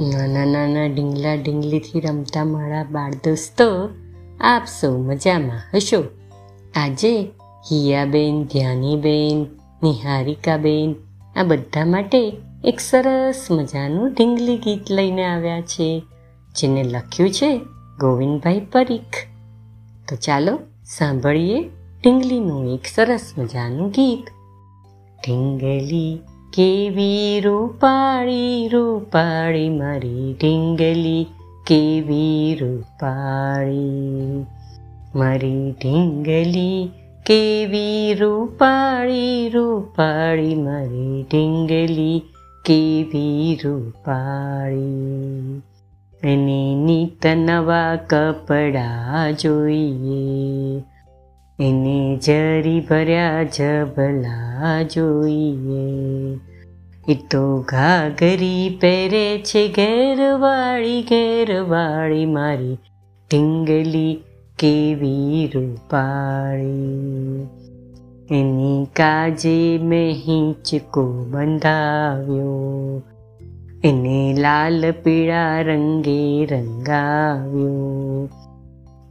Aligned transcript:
નાના 0.00 0.44
નાના 0.44 0.86
ઢીંગલા 0.86 1.34
ઢીંગલીથી 1.34 2.00
રમતા 2.00 2.44
મારા 2.44 2.84
બાળ 2.84 3.14
દોસ્તો 3.14 3.88
આપ 4.40 4.64
સૌ 4.80 4.96
મજામાં 4.96 5.76
હશો? 5.76 6.04
આજે 6.74 7.22
હિયાબેન, 7.72 8.44
ધ્યાનીબેન, 8.44 9.46
નિહારિકાબેન, 9.82 10.94
આ 11.36 11.42
બધા 11.42 11.84
માટે 11.84 12.36
એક 12.64 12.80
સરસ 12.80 13.46
મજાનું 13.50 14.12
ઢીંગલી 14.12 14.56
ગીત 14.58 14.90
લઈને 14.90 15.24
આવ્યા 15.24 15.60
છે, 15.60 16.02
જેને 16.56 16.82
લખ્યું 16.82 17.30
છે 17.30 17.60
ગોવિંદભાઈ 18.00 18.60
પરીખ. 18.72 19.28
તો 20.08 20.16
ચાલો 20.16 20.58
સાંભળીએ 20.84 21.62
ઢીંગલીનું 22.02 22.74
એક 22.74 22.86
સરસ 22.94 23.32
મજાનું 23.38 23.90
ગીત. 23.90 24.26
ઢીંગલી 25.26 26.20
કેવી 26.52 27.40
રૂપાળી 27.40 28.68
રૂપાળી 28.68 29.68
મારી 29.68 30.36
ઢીંગલી, 30.40 31.26
કેવી 31.66 32.58
રૂપાળી 32.60 34.46
મારી 35.14 35.70
ઢીંગલી, 35.70 36.90
કેવી 37.26 38.14
રૂપાળી 38.14 39.48
રૂપાળી 39.48 40.54
મારી 40.54 41.22
ઢીંગલી, 41.30 42.22
કેવી 42.64 43.60
રૂપાળી. 43.64 45.62
એને 46.22 46.74
નીત 46.74 47.26
નવા 47.26 47.96
કપડાં 47.96 49.36
જોઈએ. 49.36 50.82
એને 51.60 52.16
જરી 52.16 52.80
ભર્યા 52.80 53.42
જબલા 53.42 54.82
જોઈએ. 54.82 56.36
એ 57.08 57.14
તો 57.30 57.60
ઘાઘરી 57.60 58.78
પહેરે 58.80 59.38
છે 59.38 59.68
ઘેરવાળી 59.68 61.02
ઘેરવાળી 61.02 62.26
મારી 62.26 62.74
ઢીંગલી 63.30 64.22
કેવી 64.58 65.50
રૂપાળી. 65.54 67.46
એની 68.30 68.86
કાજે 68.96 69.78
મેં 69.78 70.12
હિંચકો 70.12 71.24
બંધાવ્યો. 71.30 73.02
એને 73.84 74.34
લાલ 74.38 74.92
પીળા 74.92 75.60
રંગે 75.60 76.46
રંગાવ્યો. 76.46 78.05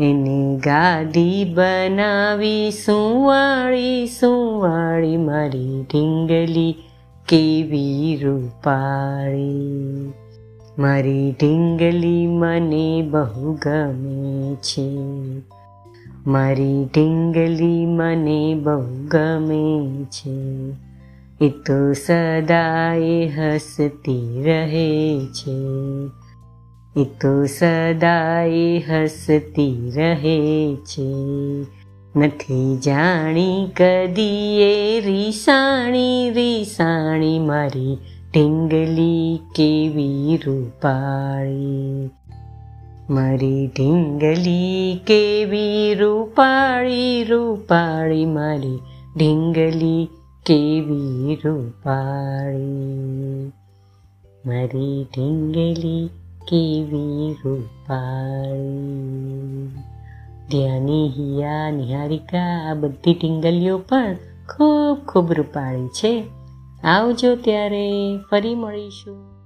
એને 0.00 0.60
ગાદી 0.64 1.44
બનાવી, 1.54 2.70
સુવાળી 2.70 4.06
સુવાળી 4.06 5.16
મારી 5.16 5.82
ઢીંગલી 5.82 6.76
કેવી 7.28 8.20
રૂપાળી. 8.22 10.12
મારી 10.78 11.32
ઢીંગલી 11.40 12.26
મને 12.26 13.02
બહુ 13.10 13.52
ગમે 13.52 14.54
છે. 14.54 14.98
મારી 16.26 16.84
ઢીંગલી 16.84 17.86
મને 17.86 18.54
બહુ 18.54 19.08
ગમે 19.08 20.04
છે. 20.04 20.70
એ 21.44 21.48
તો 21.48 21.92
સદાય 21.92 23.26
હસતી 23.26 24.42
રહે 24.44 25.18
છે. 25.26 25.58
એ 26.95 27.05
તો 27.21 27.47
સદાએ 27.47 28.79
હસતી 28.79 29.89
રહે 29.89 30.77
છે 30.85 31.07
નથી 32.15 32.77
જાણી 32.77 33.71
કદી 33.75 34.61
એ 34.61 34.99
રીસાણી 34.99 36.31
રીસાણી 36.31 37.39
મારી 37.39 37.97
ઢીંગલી 38.31 39.41
કેવી 39.55 40.37
રૂપાળી 40.37 42.09
મારી 43.09 43.67
ઢીંગલી 43.67 45.01
કેવી 45.05 45.95
રૂપાળી 45.95 47.23
રૂપાળી 47.23 48.25
મારી 48.25 48.79
ઢીંગલી 49.17 50.09
કેવી 50.45 51.39
રૂપાળી 51.45 53.51
મારી 54.45 55.03
ઢીંગલી 55.03 56.09
કેવી 56.48 57.36
રૂપાળી. 57.44 59.78
ધ્યાની 60.48 61.08
હિયા 61.08 61.70
નિહારિકા, 61.70 62.70
આ 62.70 62.74
બધી 62.74 63.14
ટિંગલીઓ 63.14 63.78
પણ 63.78 64.16
ખૂબ 64.56 65.06
ખૂબ 65.06 65.32
રૂપાળી 65.32 65.88
છે. 65.88 66.24
આવજો 66.84 67.36
ત્યારે, 67.36 68.18
ફરી 68.30 68.54
મળીશું. 68.54 69.39